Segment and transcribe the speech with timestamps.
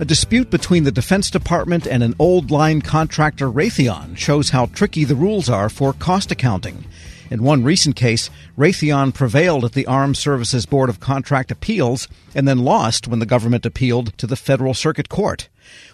[0.00, 5.02] A dispute between the Defense Department and an old line contractor, Raytheon, shows how tricky
[5.02, 6.84] the rules are for cost accounting.
[7.32, 12.46] In one recent case, Raytheon prevailed at the Armed Services Board of Contract Appeals and
[12.46, 15.48] then lost when the government appealed to the Federal Circuit Court.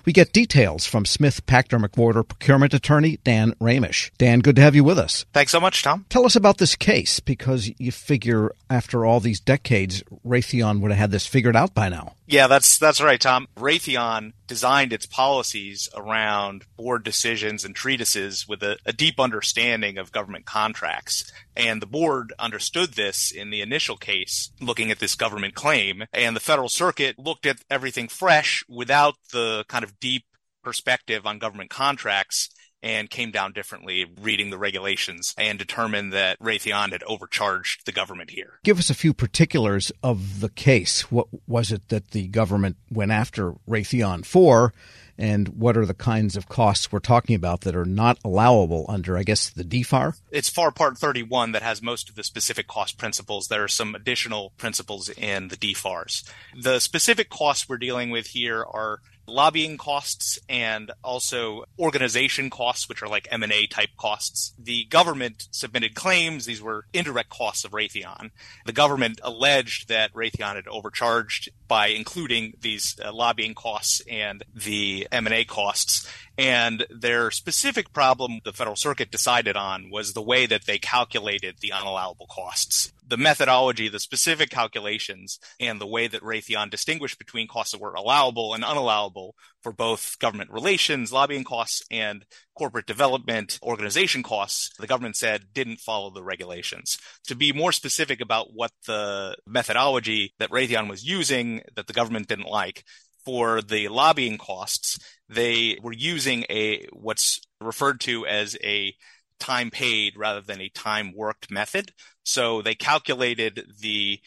[0.05, 4.11] We get details from Smith Pachter McWhorter procurement attorney Dan Ramish.
[4.19, 5.25] Dan, good to have you with us.
[5.33, 6.05] Thanks so much, Tom.
[6.11, 10.99] Tell us about this case because you figure after all these decades, Raytheon would have
[10.99, 12.15] had this figured out by now.
[12.27, 13.49] Yeah, that's that's right, Tom.
[13.57, 20.13] Raytheon designed its policies around board decisions and treatises with a, a, deep understanding of
[20.13, 21.31] government contracts.
[21.57, 26.05] And the board understood this in the initial case, looking at this government claim.
[26.13, 30.25] And the Federal Circuit looked at everything fresh without the kind of deep
[30.63, 32.51] perspective on government contracts
[32.83, 38.31] and came down differently reading the regulations and determined that Raytheon had overcharged the government
[38.31, 38.59] here.
[38.63, 41.11] Give us a few particulars of the case.
[41.11, 44.75] What was it that the government went after Raytheon for?
[45.19, 49.17] and what are the kinds of costs we're talking about that are not allowable under,
[49.17, 50.19] I guess, the DFAR?
[50.31, 53.47] It's FAR Part 31 that has most of the specific cost principles.
[53.47, 56.29] There are some additional principles in the DFARs.
[56.61, 63.03] The specific costs we're dealing with here are lobbying costs and also organization costs, which
[63.03, 64.55] are like M&A type costs.
[64.59, 66.47] The government submitted claims.
[66.47, 68.31] These were indirect costs of Raytheon.
[68.67, 75.09] The government alleged that Raytheon had overcharged by including these uh, lobbying costs and the
[75.11, 76.09] M&A costs.
[76.37, 81.57] And their specific problem the Federal Circuit decided on was the way that they calculated
[81.61, 87.49] the unallowable costs the methodology, the specific calculations, and the way that Raytheon distinguished between
[87.49, 92.25] costs that were allowable and unallowable for both government relations, lobbying costs, and
[92.57, 96.99] corporate development organization costs, the government said didn't follow the regulations.
[97.27, 102.29] To be more specific about what the methodology that Raytheon was using that the government
[102.29, 102.85] didn't like,
[103.25, 108.95] for the lobbying costs, they were using a what's referred to as a
[109.39, 111.93] time paid rather than a time worked method.
[112.23, 114.21] So they calculated the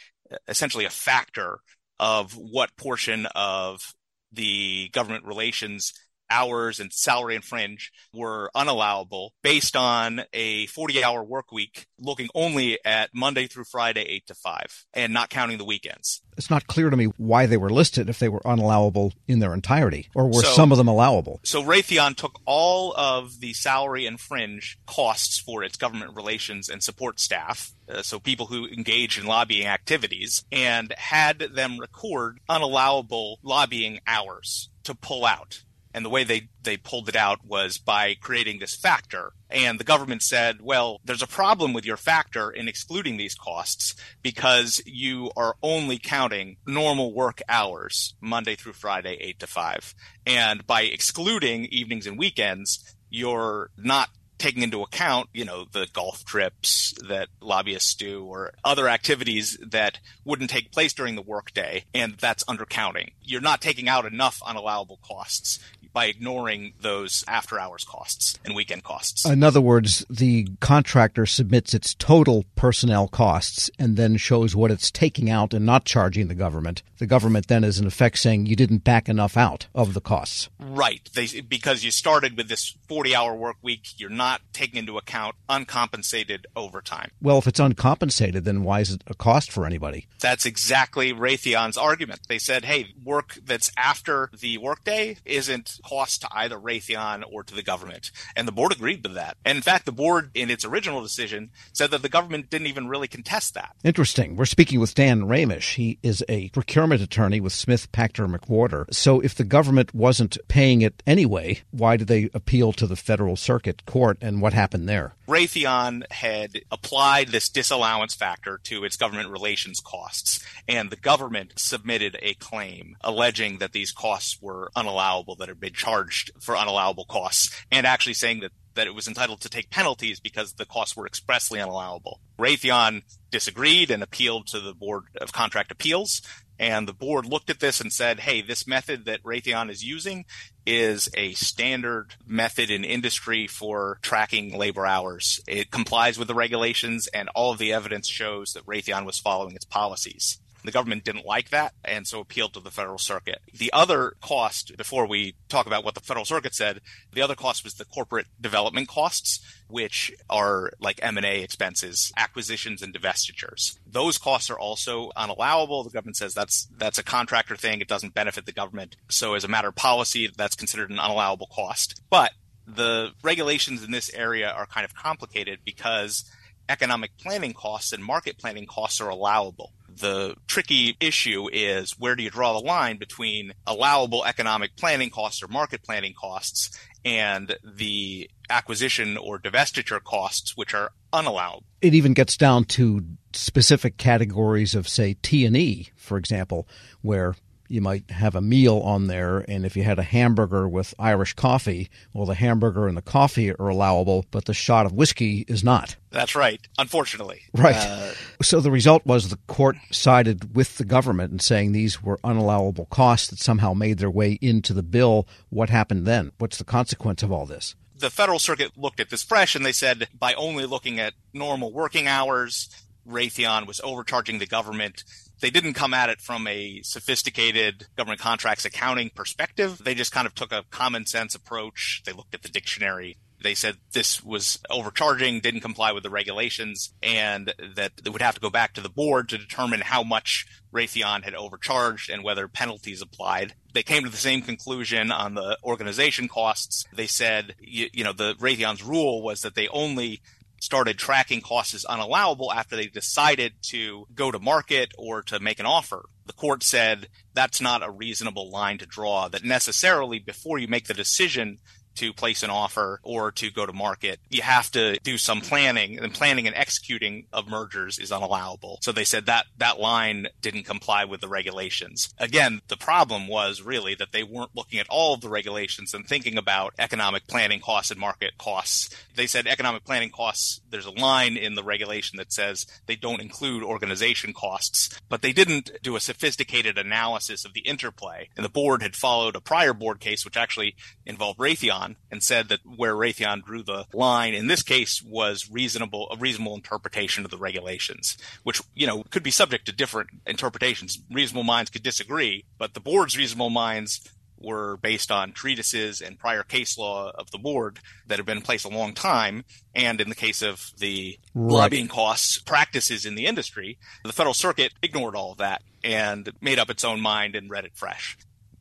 [0.47, 1.59] essentially a factor
[1.99, 3.93] of what portion of
[4.31, 5.93] the government relations
[6.29, 12.29] hours and salary and fringe were unallowable based on a 40 hour work week looking
[12.35, 16.21] only at Monday through Friday, 8 to 5, and not counting the weekends.
[16.37, 19.53] It's not clear to me why they were listed if they were unallowable in their
[19.53, 21.39] entirety, or were so, some of them allowable?
[21.43, 26.83] So Raytheon took all of the salary and fringe costs for its government relations and
[26.83, 33.37] support staff, uh, so people who engage in lobbying activities, and had them record unallowable
[33.41, 35.63] lobbying hours to pull out.
[35.97, 39.33] And the way they, they pulled it out was by creating this factor.
[39.49, 43.95] And the government said, well, there's a problem with your factor in excluding these costs
[44.21, 49.95] because you are only counting normal work hours, Monday through Friday, 8 to 5.
[50.27, 56.23] And by excluding evenings and weekends, you're not taking into account, you know, the golf
[56.23, 62.15] trips that lobbyists do or other activities that wouldn't take place during the workday, and
[62.19, 63.11] that's undercounting.
[63.21, 65.59] You're not taking out enough unallowable costs
[65.97, 69.25] by ignoring those after hours costs and weekend costs.
[69.25, 74.91] In other words, the contractor submits its total personnel costs and then shows what it's
[74.91, 76.83] taking out and not charging the government.
[76.99, 80.49] The government then is in effect saying you didn't back enough out of the costs.
[80.59, 81.09] Right.
[81.15, 85.35] They, because you started with this 40 hour work week, you're not taking into account
[85.49, 87.09] uncompensated overtime.
[87.19, 90.05] Well, if it's uncompensated, then why is it a cost for anybody?
[90.19, 92.21] That's exactly Raytheon's argument.
[92.27, 97.55] They said, hey, work that's after the workday isn't cost to either Raytheon or to
[97.55, 98.11] the government.
[98.35, 99.37] And the board agreed with that.
[99.45, 102.87] And in fact, the board, in its original decision, said that the government didn't even
[102.87, 103.75] really contest that.
[103.83, 104.35] Interesting.
[104.35, 105.75] We're speaking with Dan Ramish.
[105.75, 108.93] He is a procurement attorney with Smith Pachter McWhorter.
[108.93, 113.35] So if the government wasn't paying it anyway, why did they appeal to the Federal
[113.35, 115.13] Circuit Court and what happened there?
[115.27, 122.17] Raytheon had applied this disallowance factor to its government relations costs, and the government submitted
[122.21, 127.07] a claim alleging that these costs were unallowable, that it had been charged for unallowable
[127.07, 130.95] costs, and actually saying that that it was entitled to take penalties because the costs
[130.95, 132.19] were expressly unallowable.
[132.39, 136.21] Raytheon disagreed and appealed to the Board of Contract Appeals.
[136.59, 140.25] And the board looked at this and said, hey, this method that Raytheon is using
[140.65, 145.39] is a standard method in industry for tracking labor hours.
[145.47, 149.55] It complies with the regulations and all of the evidence shows that Raytheon was following
[149.55, 150.39] its policies.
[150.67, 153.39] The government didn't like that and so appealed to the Federal Circuit.
[153.53, 156.81] The other cost, before we talk about what the Federal Circuit said,
[157.13, 162.93] the other cost was the corporate development costs, which are like M&A expenses, acquisitions and
[162.93, 163.77] divestitures.
[163.89, 165.85] Those costs are also unallowable.
[165.85, 167.79] The government says that's that's a contractor thing.
[167.79, 168.97] It doesn't benefit the government.
[169.07, 172.01] So as a matter of policy, that's considered an unallowable cost.
[172.09, 172.31] But
[172.67, 176.29] the regulations in this area are kind of complicated because
[176.67, 179.71] economic planning costs and market planning costs are allowable.
[179.99, 185.41] The tricky issue is where do you draw the line between allowable economic planning costs
[185.41, 191.63] or market planning costs and the acquisition or divestiture costs, which are unallowable.
[191.81, 196.67] It even gets down to specific categories of, say, T and E, for example,
[197.01, 197.35] where
[197.67, 201.33] you might have a meal on there, and if you had a hamburger with Irish
[201.33, 205.63] coffee, well, the hamburger and the coffee are allowable, but the shot of whiskey is
[205.63, 205.95] not.
[206.11, 207.41] That's right, unfortunately.
[207.53, 207.75] Right.
[207.75, 212.19] Uh, so the result was the court sided with the government and saying these were
[212.23, 215.27] unallowable costs that somehow made their way into the bill.
[215.49, 216.31] What happened then?
[216.37, 217.75] What's the consequence of all this?
[217.99, 221.73] The Federal Circuit looked at this fresh and they said by only looking at normal
[221.73, 222.69] working hours,
[223.07, 225.03] Raytheon was overcharging the government
[225.39, 229.81] they didn't come at it from a sophisticated government contracts accounting perspective.
[229.83, 232.01] They just kind of took a common sense approach.
[232.05, 233.17] They looked at the dictionary.
[233.41, 238.33] They said this was overcharging, didn't comply with the regulations, and that they would have
[238.35, 242.47] to go back to the board to determine how much Raytheon had overcharged and whether
[242.47, 243.53] penalties applied.
[243.73, 246.85] They came to the same conclusion on the organization costs.
[246.91, 250.21] They said, you, you know, the Raytheon's rule was that they only
[250.59, 255.59] started tracking costs as unallowable after they decided to go to market or to make
[255.59, 256.05] an offer.
[256.25, 260.87] The court said that's not a reasonable line to draw, that necessarily before you make
[260.87, 261.59] the decision
[261.97, 264.19] to place an offer or to go to market.
[264.29, 268.77] You have to do some planning and planning and executing of mergers is unallowable.
[268.81, 272.13] So they said that that line didn't comply with the regulations.
[272.17, 276.07] Again, the problem was really that they weren't looking at all of the regulations and
[276.07, 278.95] thinking about economic planning costs and market costs.
[279.15, 283.21] They said economic planning costs, there's a line in the regulation that says they don't
[283.21, 288.29] include organization costs, but they didn't do a sophisticated analysis of the interplay.
[288.35, 291.39] And the board had followed a prior board case, which actually involved
[291.87, 296.17] Raytheon and said that where Raytheon drew the line in this case was reasonable, a
[296.17, 300.99] reasonable interpretation of the regulations, which, you know, could be subject to different interpretations.
[301.11, 304.01] Reasonable minds could disagree, but the board's reasonable minds
[304.39, 308.43] were based on treatises and prior case law of the board that have been in
[308.43, 309.43] place a long time.
[309.73, 311.51] And in the case of the right.
[311.51, 316.59] lobbying costs practices in the industry, the Federal Circuit ignored all of that and made
[316.59, 318.15] up its own mind and read it fresh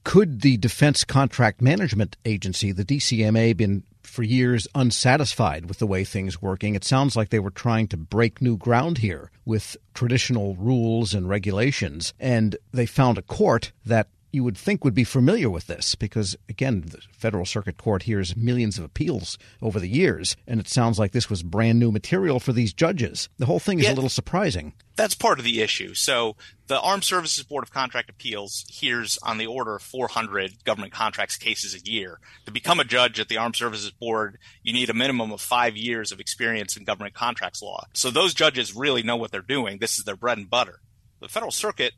[0.06, 6.05] could the Defense Contract Management Agency, the DCMA, been for years unsatisfied with the way
[6.05, 6.76] things working?
[6.76, 11.29] It sounds like they were trying to break new ground here with traditional rules and
[11.29, 14.06] regulations, and they found a court that
[14.37, 18.37] you would think would be familiar with this because, again, the Federal Circuit Court hears
[18.37, 22.38] millions of appeals over the years, and it sounds like this was brand new material
[22.38, 23.31] for these judges.
[23.38, 24.75] The whole thing is yeah, a little surprising.
[24.94, 25.94] That's part of the issue.
[25.94, 26.37] So,
[26.67, 31.37] the Armed Services Board of Contract Appeals hears on the order of 400 government contracts
[31.37, 32.21] cases a year.
[32.44, 35.79] To become a judge at the Armed Services Board, you need a minimum of five
[35.79, 37.87] years of experience in government contracts law.
[37.94, 39.79] So, those judges really know what they're doing.
[39.79, 40.81] This is their bread and butter.
[41.21, 41.94] The Federal Circuit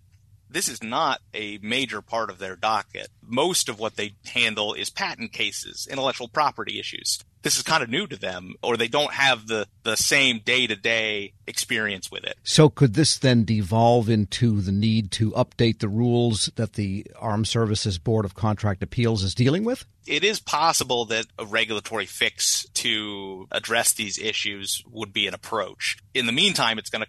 [0.50, 3.08] this is not a major part of their docket.
[3.22, 7.18] Most of what they handle is patent cases, intellectual property issues.
[7.42, 10.66] This is kind of new to them, or they don't have the, the same day
[10.66, 12.36] to day experience with it.
[12.42, 17.46] So, could this then devolve into the need to update the rules that the Armed
[17.46, 19.86] Services Board of Contract Appeals is dealing with?
[20.06, 25.98] It is possible that a regulatory fix to address these issues would be an approach.
[26.14, 27.08] In the meantime, it's going to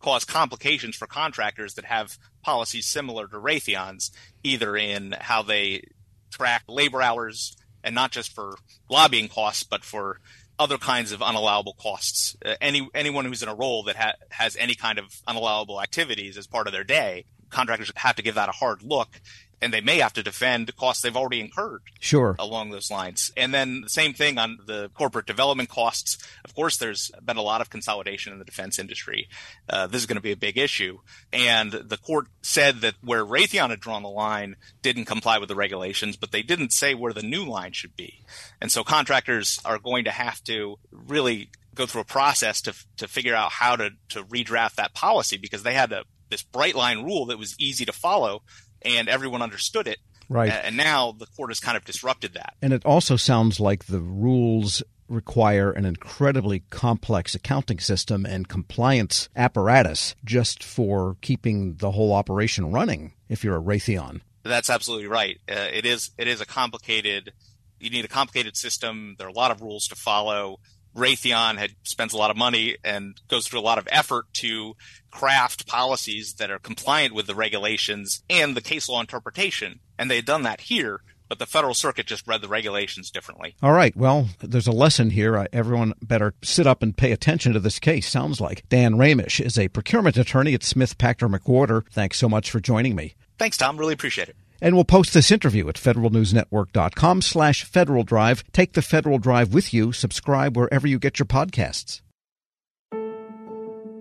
[0.00, 4.10] cause complications for contractors that have policies similar to Raytheon's,
[4.42, 5.82] either in how they
[6.30, 8.56] track labor hours and not just for
[8.88, 10.20] lobbying costs, but for
[10.58, 12.36] other kinds of unallowable costs.
[12.44, 16.36] Uh, any anyone who's in a role that ha- has any kind of unallowable activities
[16.36, 19.20] as part of their day, contractors have to give that a hard look
[19.60, 21.82] and they may have to defend costs they've already incurred.
[22.00, 22.36] Sure.
[22.38, 23.32] Along those lines.
[23.36, 26.18] And then the same thing on the corporate development costs.
[26.44, 29.28] Of course, there's been a lot of consolidation in the defense industry.
[29.68, 30.98] Uh, this is going to be a big issue.
[31.32, 35.56] And the court said that where Raytheon had drawn the line didn't comply with the
[35.56, 38.24] regulations, but they didn't say where the new line should be.
[38.60, 43.06] And so contractors are going to have to really go through a process to to
[43.06, 47.04] figure out how to to redraft that policy because they had a this bright line
[47.04, 48.42] rule that was easy to follow
[48.82, 49.98] and everyone understood it.
[50.28, 50.50] Right.
[50.50, 52.54] And now the court has kind of disrupted that.
[52.60, 59.30] And it also sounds like the rules require an incredibly complex accounting system and compliance
[59.34, 64.20] apparatus just for keeping the whole operation running if you're a Raytheon.
[64.44, 65.38] That's absolutely right.
[65.48, 67.32] Uh, it is it is a complicated
[67.80, 69.14] you need a complicated system.
[69.18, 70.58] There are a lot of rules to follow.
[70.96, 74.74] Raytheon had spends a lot of money and goes through a lot of effort to
[75.10, 79.80] craft policies that are compliant with the regulations and the case law interpretation.
[79.98, 83.54] And they had done that here, but the Federal Circuit just read the regulations differently.
[83.62, 83.96] All right.
[83.96, 85.36] Well, there's a lesson here.
[85.36, 88.68] Uh, everyone better sit up and pay attention to this case, sounds like.
[88.68, 91.86] Dan Ramish is a procurement attorney at Smith Pachter McWhorter.
[91.90, 93.14] Thanks so much for joining me.
[93.38, 93.76] Thanks, Tom.
[93.76, 94.36] Really appreciate it.
[94.60, 98.44] And we'll post this interview at federalnewsnetwork.com slash Federal Drive.
[98.52, 99.92] Take the Federal Drive with you.
[99.92, 102.00] Subscribe wherever you get your podcasts.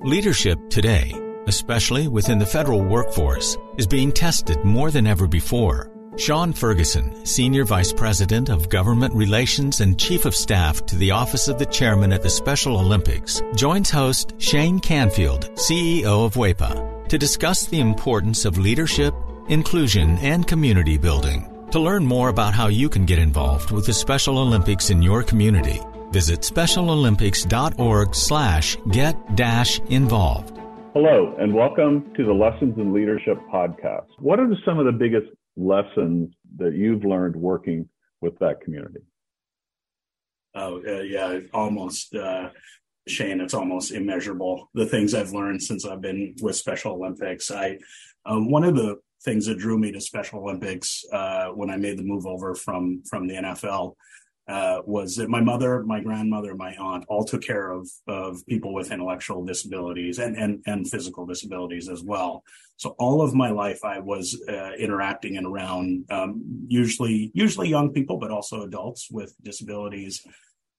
[0.02, 1.12] Leadership today,
[1.48, 5.92] especially within the federal workforce, is being tested more than ever before.
[6.18, 11.48] Sean Ferguson, Senior Vice President of Government Relations and Chief of Staff to the Office
[11.48, 17.18] of the Chairman at the Special Olympics, joins host Shane Canfield, CEO of WEPA, to
[17.18, 19.14] discuss the importance of leadership
[19.50, 21.54] inclusion, and community building.
[21.72, 25.24] To learn more about how you can get involved with the Special Olympics in your
[25.24, 30.58] community, visit specialolympics.org slash get dash involved.
[30.94, 34.08] Hello, and welcome to the Lessons in Leadership podcast.
[34.20, 37.89] What are some of the biggest lessons that you've learned working
[38.22, 39.01] with that community?
[40.56, 42.50] Oh, uh, yeah, almost, uh,
[43.08, 44.70] Shane, it's almost immeasurable.
[44.74, 47.51] The things I've learned since I've been with Special Olympics.
[47.51, 47.77] I,
[48.25, 51.98] um, one of the things that drew me to Special Olympics uh, when I made
[51.98, 53.96] the move over from from the NFL
[54.48, 58.74] uh, was that my mother, my grandmother, my aunt all took care of of people
[58.74, 62.44] with intellectual disabilities and and and physical disabilities as well.
[62.78, 67.92] So all of my life, I was uh, interacting and around um, usually usually young
[67.92, 70.26] people, but also adults with disabilities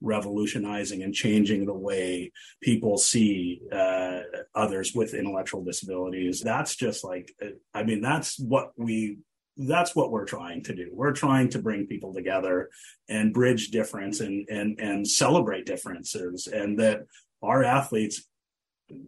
[0.00, 4.20] revolutionizing and changing the way people see uh,
[4.54, 6.40] others with intellectual disabilities.
[6.40, 7.34] That's just like,
[7.74, 9.18] I mean, that's what we
[9.60, 10.88] that's what we're trying to do.
[10.92, 12.70] We're trying to bring people together
[13.08, 17.00] and bridge difference and and and celebrate differences and that
[17.42, 18.24] our athletes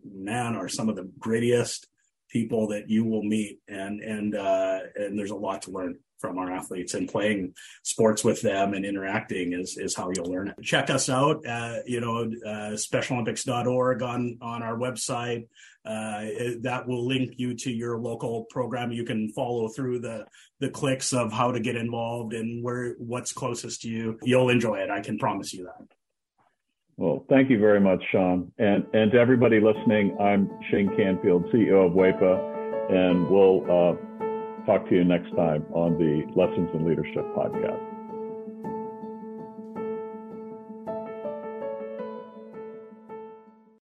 [0.04, 1.86] man are some of the grittiest
[2.30, 6.38] people that you will meet and and uh and there's a lot to learn from
[6.38, 10.62] our athletes and playing sports with them and interacting is, is how you'll learn it.
[10.62, 15.48] Check us out at, you know, uh, specialolympics.org on, on our website.
[15.82, 16.26] Uh,
[16.60, 18.92] that will link you to your local program.
[18.92, 20.26] You can follow through the,
[20.60, 24.18] the clicks of how to get involved and where, what's closest to you.
[24.22, 24.90] You'll enjoy it.
[24.90, 25.86] I can promise you that.
[27.00, 28.52] Well, thank you very much, Sean.
[28.58, 34.86] And, and to everybody listening, I'm Shane Canfield, CEO of WEPA, and we'll, uh, talk
[34.90, 37.89] to you next time on the Lessons in Leadership podcast.